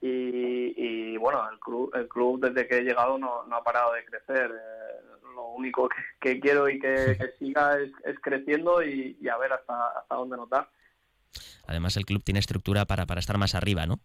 y, 0.00 1.16
bueno, 1.16 1.48
el 1.50 1.58
club, 1.60 1.90
el 1.94 2.08
club 2.08 2.40
desde 2.40 2.66
que 2.66 2.78
he 2.78 2.82
llegado 2.82 3.16
no, 3.16 3.44
no 3.44 3.56
ha 3.56 3.64
parado 3.64 3.92
de 3.92 4.04
crecer. 4.04 4.50
Único 5.54 5.88
que, 6.20 6.40
quiero 6.40 6.68
y 6.68 6.78
que, 6.78 7.18
siga 7.38 7.78
es, 7.80 8.18
creciendo 8.20 8.82
y, 8.82 9.16
a 9.28 9.36
ver 9.38 9.52
hasta, 9.52 9.88
hasta 9.98 10.14
dónde 10.14 10.36
nos 10.36 10.48
da. 10.48 10.68
Además, 11.66 11.96
el 11.96 12.04
club 12.04 12.22
tiene 12.22 12.40
estructura 12.40 12.84
para, 12.84 13.06
para 13.06 13.20
estar 13.20 13.38
más 13.38 13.54
arriba, 13.54 13.86
¿no? 13.86 14.00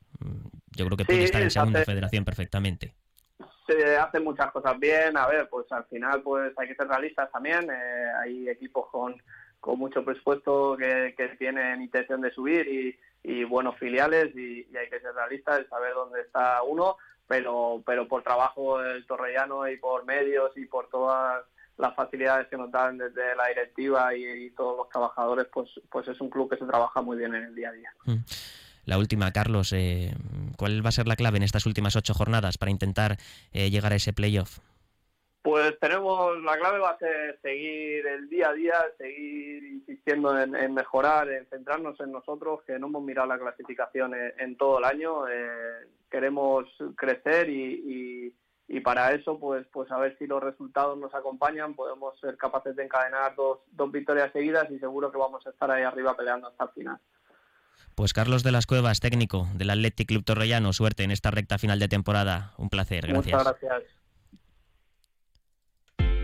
Yo 0.72 0.86
creo 0.86 0.98
que 0.98 1.06
puede 1.06 1.24
estar 1.24 1.42
en 1.42 1.52
segunda 1.52 1.84
federación 1.84 2.24
perfectamente. 2.26 2.94
Se 3.68 3.98
hacen 3.98 4.24
muchas 4.24 4.52
cosas 4.52 4.80
bien, 4.80 5.16
a 5.18 5.28
ver, 5.28 5.48
pues 5.50 5.72
al 5.72 5.86
final 5.86 6.22
pues 6.24 6.54
hay 6.58 6.68
que 6.68 6.76
ser 6.76 6.88
realistas 6.88 7.32
también. 7.32 7.70
Eh, 7.70 8.06
hay 8.24 8.50
equipos 8.50 8.88
con, 8.90 9.22
con 9.60 9.78
mucho 9.78 10.04
presupuesto 10.04 10.76
que, 10.78 11.14
que 11.16 11.30
tienen 11.38 11.82
intención 11.82 12.22
de 12.22 12.32
subir 12.32 12.68
y, 12.68 12.98
y 13.24 13.44
buenos 13.44 13.78
filiales 13.78 14.36
y, 14.36 14.68
y, 14.72 14.78
hay 14.78 14.90
que 14.90 15.00
ser 15.00 15.14
realistas 15.14 15.62
y 15.62 15.70
saber 15.70 15.94
dónde 15.94 16.22
está 16.22 16.64
uno 16.64 16.98
pero, 17.30 17.84
pero 17.86 18.08
por 18.08 18.24
trabajo 18.24 18.80
del 18.80 19.06
Torrellano 19.06 19.70
y 19.70 19.78
por 19.78 20.04
medios 20.04 20.52
y 20.58 20.66
por 20.66 20.90
todas 20.90 21.46
las 21.78 21.96
facilidades 21.96 22.48
que 22.48 22.58
nos 22.58 22.72
dan 22.72 22.98
desde 22.98 23.36
la 23.36 23.48
directiva 23.50 24.16
y, 24.16 24.50
todos 24.50 24.78
los 24.78 24.90
trabajadores, 24.90 25.46
pues, 25.54 25.70
pues 25.92 26.08
es 26.08 26.20
un 26.20 26.32
club 26.32 26.50
que 26.50 26.58
se 26.58 26.66
trabaja 26.66 27.04
muy 27.04 27.18
bien 27.18 27.36
en 27.36 27.44
el 27.44 27.56
día 27.56 27.70
a 27.70 27.72
día. 27.72 27.94
Mm. 28.06 28.16
La 28.86 28.98
última, 28.98 29.32
Carlos, 29.32 29.72
eh, 29.74 30.12
¿cuál 30.58 30.84
va 30.84 30.90
a 30.90 30.92
ser 30.92 31.08
la 31.08 31.16
clave 31.16 31.38
en 31.38 31.44
estas 31.44 31.68
últimas 31.68 31.96
ocho 31.96 32.16
jornadas 32.16 32.58
para 32.58 32.72
intentar 32.72 33.18
eh, 33.54 33.70
llegar 33.70 33.94
a 33.94 33.98
ese 33.98 34.12
playoff? 34.12 34.58
Pues 35.42 35.80
tenemos, 35.80 36.42
la 36.44 36.58
clave 36.58 36.80
va 36.80 36.92
a 36.92 36.98
ser 36.98 37.40
seguir 37.42 38.06
el 38.06 38.28
día 38.28 38.50
a 38.50 38.54
día, 38.54 38.74
seguir 38.98 39.64
insistiendo 39.64 40.38
en, 40.38 40.74
mejorar, 40.74 41.30
en 41.30 41.46
centrarnos 41.46 41.98
en 42.02 42.12
nosotros, 42.12 42.62
que 42.68 42.78
no 42.78 42.88
hemos 42.88 43.04
mirado 43.04 43.30
la 43.30 43.40
clasificación 43.40 44.14
en, 44.16 44.58
todo 44.58 44.80
el 44.80 44.86
año. 44.86 45.30
Eh, 45.30 45.88
queremos 46.12 46.66
crecer 46.98 47.50
y, 47.50 48.34
y, 48.68 48.80
para 48.82 49.14
eso, 49.14 49.40
pues, 49.40 49.66
pues 49.72 49.90
a 49.92 49.98
ver 49.98 50.18
si 50.18 50.28
los 50.28 50.44
resultados 50.44 50.98
nos 50.98 51.14
acompañan, 51.14 51.74
podemos 51.74 52.20
ser 52.20 52.36
capaces 52.36 52.76
de 52.76 52.84
encadenar 52.84 53.36
dos, 53.36 53.60
dos 53.72 53.92
victorias 53.92 54.32
seguidas 54.34 54.70
y 54.72 54.80
seguro 54.80 55.12
que 55.12 55.18
vamos 55.18 55.46
a 55.48 55.52
estar 55.52 55.72
ahí 55.72 55.84
arriba 55.84 56.18
peleando 56.18 56.48
hasta 56.48 56.66
el 56.66 56.70
final. 56.72 57.00
Pues 57.96 58.14
Carlos 58.14 58.44
de 58.44 58.52
las 58.52 58.66
Cuevas, 58.66 59.00
técnico 59.00 59.48
del 59.56 59.70
Athletic 59.70 60.08
Club 60.08 60.24
Torrellano, 60.24 60.74
suerte 60.74 61.04
en 61.04 61.12
esta 61.12 61.32
recta 61.32 61.58
final 61.58 61.80
de 61.80 61.88
temporada. 61.88 62.54
Un 62.58 62.70
placer, 62.70 63.08
gracias. 63.08 63.26
Muchas 63.26 63.44
gracias. 63.44 63.99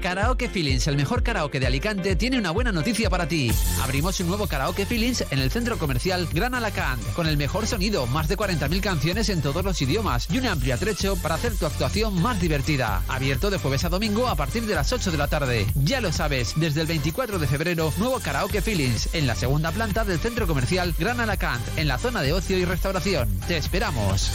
Karaoke 0.05 0.49
Feelings, 0.49 0.85
el 0.85 0.97
mejor 0.97 1.23
karaoke 1.23 1.59
de 1.59 1.65
Alicante, 1.65 2.15
tiene 2.15 2.37
una 2.37 2.51
buena 2.51 2.71
noticia 2.71 3.09
para 3.09 3.27
ti. 3.27 3.51
Abrimos 3.81 4.19
un 4.19 4.27
nuevo 4.27 4.45
Karaoke 4.45 4.85
Feelings 4.85 5.25
en 5.31 5.39
el 5.39 5.49
centro 5.49 5.79
comercial 5.79 6.27
Gran 6.31 6.53
Alacant, 6.53 7.01
con 7.13 7.25
el 7.25 7.37
mejor 7.37 7.65
sonido, 7.65 8.05
más 8.05 8.27
de 8.27 8.37
40.000 8.37 8.81
canciones 8.81 9.29
en 9.29 9.41
todos 9.41 9.65
los 9.65 9.81
idiomas 9.81 10.27
y 10.29 10.37
un 10.37 10.45
amplio 10.45 10.75
atrecho 10.75 11.15
para 11.15 11.33
hacer 11.33 11.55
tu 11.55 11.65
actuación 11.65 12.21
más 12.21 12.39
divertida. 12.39 13.01
Abierto 13.07 13.49
de 13.49 13.57
jueves 13.57 13.83
a 13.83 13.89
domingo 13.89 14.27
a 14.27 14.35
partir 14.35 14.67
de 14.67 14.75
las 14.75 14.93
8 14.93 15.09
de 15.09 15.17
la 15.17 15.27
tarde. 15.27 15.65
Ya 15.73 16.01
lo 16.01 16.11
sabes, 16.11 16.53
desde 16.55 16.81
el 16.81 16.87
24 16.87 17.39
de 17.39 17.47
febrero, 17.47 17.91
nuevo 17.97 18.19
Karaoke 18.19 18.61
Feelings 18.61 19.09
en 19.13 19.25
la 19.25 19.33
segunda 19.33 19.71
planta 19.71 20.05
del 20.05 20.19
centro 20.19 20.45
comercial 20.45 20.93
Gran 20.99 21.19
Alacant, 21.19 21.63
en 21.77 21.87
la 21.87 21.97
zona 21.97 22.21
de 22.21 22.31
ocio 22.31 22.59
y 22.59 22.65
restauración. 22.65 23.27
Te 23.47 23.57
esperamos. 23.57 24.29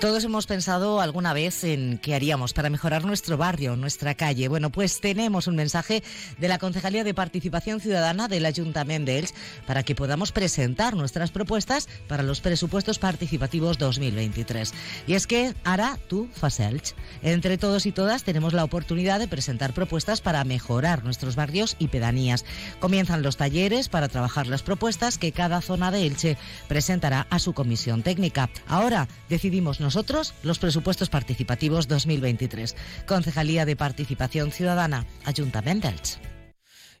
Todos 0.00 0.24
hemos 0.24 0.46
pensado 0.46 1.00
alguna 1.00 1.32
vez 1.32 1.64
en 1.64 1.96
qué 1.96 2.14
haríamos 2.14 2.52
para 2.52 2.68
mejorar 2.68 3.06
nuestro 3.06 3.38
barrio, 3.38 3.76
nuestra 3.76 4.14
calle. 4.14 4.46
Bueno, 4.46 4.68
pues 4.68 5.00
tenemos 5.00 5.46
un 5.46 5.56
mensaje 5.56 6.02
de 6.36 6.48
la 6.48 6.58
Concejalía 6.58 7.02
de 7.02 7.14
Participación 7.14 7.80
Ciudadana 7.80 8.28
del 8.28 8.44
Ayuntamiento 8.44 9.10
de 9.10 9.20
Elche 9.20 9.34
para 9.66 9.84
que 9.84 9.94
podamos 9.94 10.32
presentar 10.32 10.94
nuestras 10.96 11.30
propuestas 11.30 11.88
para 12.08 12.22
los 12.22 12.42
presupuestos 12.42 12.98
participativos 12.98 13.78
2023. 13.78 14.74
Y 15.06 15.14
es 15.14 15.26
que 15.26 15.54
ahora 15.64 15.98
tú 16.08 16.28
fas 16.34 16.60
Elche. 16.60 16.94
Entre 17.22 17.56
todos 17.56 17.86
y 17.86 17.92
todas 17.92 18.22
tenemos 18.22 18.52
la 18.52 18.64
oportunidad 18.64 19.18
de 19.18 19.28
presentar 19.28 19.72
propuestas 19.72 20.20
para 20.20 20.44
mejorar 20.44 21.04
nuestros 21.04 21.36
barrios 21.36 21.74
y 21.78 21.88
pedanías. 21.88 22.44
Comienzan 22.80 23.22
los 23.22 23.38
talleres 23.38 23.88
para 23.88 24.08
trabajar 24.08 24.46
las 24.46 24.62
propuestas 24.62 25.16
que 25.16 25.32
cada 25.32 25.62
zona 25.62 25.90
de 25.90 26.06
Elche 26.06 26.36
presentará 26.68 27.26
a 27.30 27.38
su 27.38 27.54
comisión 27.54 28.02
técnica. 28.02 28.50
Ahora 28.68 29.08
decidimos 29.30 29.80
nosotros 29.86 30.34
los 30.42 30.58
presupuestos 30.58 31.08
participativos 31.10 31.86
2023. 31.86 32.74
Concejalía 33.06 33.64
de 33.64 33.76
Participación 33.76 34.50
Ciudadana, 34.50 35.06
Ayuntamiento 35.24 35.88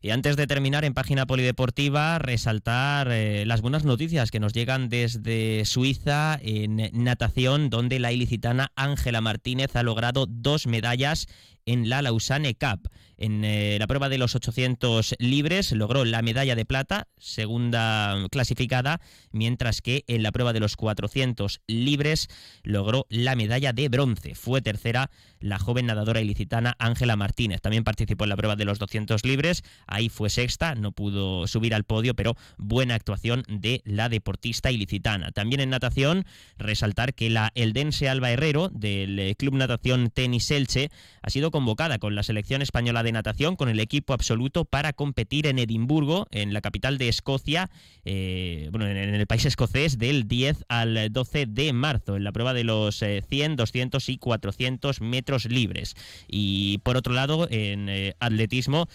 Y 0.00 0.10
antes 0.10 0.36
de 0.36 0.46
terminar 0.46 0.84
en 0.84 0.94
página 0.94 1.26
polideportiva, 1.26 2.18
resaltar 2.20 3.08
eh, 3.10 3.44
las 3.44 3.60
buenas 3.60 3.84
noticias 3.84 4.30
que 4.30 4.38
nos 4.38 4.52
llegan 4.52 4.88
desde 4.88 5.64
Suiza 5.64 6.38
en 6.42 6.90
natación, 6.92 7.70
donde 7.70 7.98
la 7.98 8.12
ilicitana 8.12 8.70
Ángela 8.76 9.20
Martínez 9.20 9.74
ha 9.74 9.82
logrado 9.82 10.26
dos 10.28 10.68
medallas 10.68 11.26
en 11.66 11.88
la 11.88 12.00
Lausanne 12.02 12.54
Cup. 12.54 12.88
En 13.18 13.44
eh, 13.44 13.78
la 13.78 13.86
prueba 13.86 14.08
de 14.08 14.18
los 14.18 14.34
800 14.34 15.16
libres 15.18 15.72
logró 15.72 16.04
la 16.04 16.20
medalla 16.20 16.54
de 16.54 16.66
plata, 16.66 17.08
segunda 17.18 18.26
clasificada, 18.30 19.00
mientras 19.32 19.80
que 19.80 20.04
en 20.06 20.22
la 20.22 20.32
prueba 20.32 20.52
de 20.52 20.60
los 20.60 20.76
400 20.76 21.62
libres 21.66 22.28
logró 22.62 23.06
la 23.08 23.34
medalla 23.34 23.72
de 23.72 23.88
bronce. 23.88 24.34
Fue 24.34 24.60
tercera 24.60 25.10
la 25.40 25.58
joven 25.58 25.86
nadadora 25.86 26.20
ilicitana 26.20 26.76
Ángela 26.78 27.16
Martínez. 27.16 27.62
También 27.62 27.84
participó 27.84 28.24
en 28.24 28.30
la 28.30 28.36
prueba 28.36 28.56
de 28.56 28.64
los 28.64 28.78
200 28.78 29.24
libres, 29.24 29.64
ahí 29.86 30.08
fue 30.08 30.28
sexta, 30.28 30.74
no 30.74 30.92
pudo 30.92 31.46
subir 31.46 31.74
al 31.74 31.84
podio, 31.84 32.14
pero 32.14 32.36
buena 32.58 32.94
actuación 32.94 33.44
de 33.48 33.80
la 33.84 34.08
deportista 34.08 34.70
ilicitana. 34.70 35.32
También 35.32 35.60
en 35.60 35.70
natación, 35.70 36.26
resaltar 36.58 37.14
que 37.14 37.30
la 37.30 37.50
eldense 37.54 38.08
Alba 38.10 38.30
Herrero 38.30 38.68
del 38.68 39.34
Club 39.36 39.54
Natación 39.54 40.10
Tenis 40.10 40.50
Elche 40.50 40.90
ha 41.22 41.30
sido 41.30 41.50
convocada 41.56 41.98
con 41.98 42.14
la 42.14 42.22
selección 42.22 42.60
española 42.60 43.02
de 43.02 43.12
natación, 43.12 43.56
con 43.56 43.70
el 43.70 43.80
equipo 43.80 44.12
absoluto 44.12 44.66
para 44.66 44.92
competir 44.92 45.46
en 45.46 45.58
Edimburgo, 45.58 46.26
en 46.30 46.52
la 46.52 46.60
capital 46.60 46.98
de 46.98 47.08
Escocia, 47.08 47.70
eh, 48.04 48.68
bueno, 48.72 48.86
en 48.86 49.14
el 49.14 49.26
país 49.26 49.46
escocés, 49.46 49.96
del 49.96 50.28
10 50.28 50.66
al 50.68 51.10
12 51.10 51.46
de 51.46 51.72
marzo, 51.72 52.16
en 52.16 52.24
la 52.24 52.32
prueba 52.32 52.52
de 52.52 52.64
los 52.64 52.98
100, 52.98 53.56
200 53.56 54.06
y 54.10 54.18
400 54.18 55.00
metros 55.00 55.46
libres. 55.46 55.94
Y 56.28 56.76
por 56.82 56.98
otro 56.98 57.14
lado, 57.14 57.48
en 57.50 57.88
atletismo, 58.20 58.86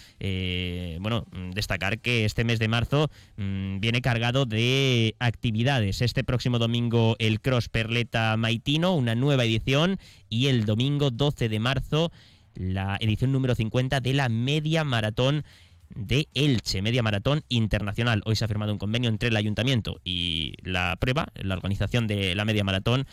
bueno, 1.00 1.26
destacar 1.52 1.98
que 1.98 2.24
este 2.24 2.44
mes 2.44 2.60
de 2.60 2.68
marzo 2.68 3.10
mm, 3.38 3.80
viene 3.80 4.02
cargado 4.02 4.46
de 4.46 5.16
actividades. 5.18 6.00
Este 6.00 6.22
próximo 6.22 6.60
domingo 6.60 7.16
el 7.18 7.40
Cross 7.40 7.68
Perleta 7.68 8.36
Maitino, 8.36 8.94
una 8.94 9.16
nueva 9.16 9.44
edición, 9.44 9.98
y 10.28 10.46
el 10.46 10.64
domingo 10.64 11.10
12 11.10 11.48
de 11.48 11.58
marzo 11.58 12.12
la 12.54 12.96
edición 13.00 13.32
número 13.32 13.54
50 13.54 14.00
de 14.00 14.14
la 14.14 14.28
Media 14.28 14.84
Maratón 14.84 15.44
de 15.94 16.28
Elche, 16.34 16.82
Media 16.82 17.02
Maratón 17.02 17.42
Internacional. 17.48 18.22
Hoy 18.24 18.36
se 18.36 18.44
ha 18.44 18.48
firmado 18.48 18.72
un 18.72 18.78
convenio 18.78 19.10
entre 19.10 19.28
el 19.28 19.36
ayuntamiento 19.36 20.00
y 20.04 20.54
la 20.62 20.96
prueba, 20.98 21.28
la 21.34 21.54
organización 21.54 22.06
de 22.06 22.34
la 22.34 22.44
Media 22.44 22.64
Maratón 22.64 23.06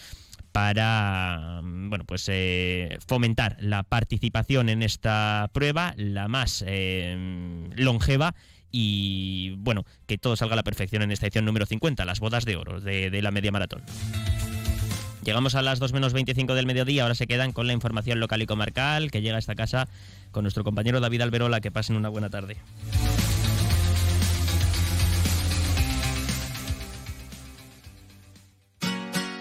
para 0.52 1.62
bueno 1.64 2.06
pues 2.06 2.26
eh, 2.28 2.98
fomentar 3.06 3.58
la 3.60 3.84
participación 3.84 4.70
en 4.70 4.82
esta 4.82 5.50
prueba 5.54 5.94
la 5.96 6.28
más 6.28 6.64
eh, 6.66 7.70
longeva 7.76 8.34
y 8.72 9.52
bueno 9.58 9.86
que 10.08 10.18
todo 10.18 10.36
salga 10.36 10.54
a 10.54 10.56
la 10.56 10.64
perfección 10.64 11.04
en 11.04 11.12
esta 11.12 11.28
edición 11.28 11.46
número 11.46 11.68
50 11.68 12.04
las 12.04 12.20
bodas 12.20 12.46
de 12.46 12.56
oro 12.56 12.82
de, 12.82 13.12
de 13.12 13.22
la 13.22 13.30
media 13.30 13.52
maratón 13.52 13.84
Llegamos 15.30 15.54
a 15.54 15.62
las 15.62 15.78
2 15.78 15.94
menos 15.94 16.12
25 16.12 16.56
del 16.56 16.66
mediodía, 16.66 17.04
ahora 17.04 17.14
se 17.14 17.28
quedan 17.28 17.52
con 17.52 17.68
la 17.68 17.74
información 17.74 18.20
local 18.20 18.42
y 18.42 18.48
comarcal 18.48 19.12
que 19.12 19.22
llega 19.22 19.36
a 19.36 19.38
esta 19.38 19.54
casa 19.54 19.88
con 20.32 20.44
nuestro 20.44 20.64
compañero 20.64 21.02
David 21.02 21.22
Alberola. 21.22 21.62
Que 21.62 21.70
pasen 21.70 21.96
una 21.96 22.10
buena 22.10 22.32
tarde. 22.32 22.58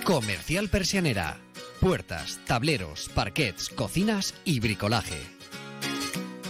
Comercial 0.05 0.69
Persianera. 0.69 1.39
Puertas, 1.81 2.39
tableros, 2.47 3.09
parquets, 3.15 3.71
cocinas 3.71 4.35
y 4.45 4.61
bricolaje 4.61 5.38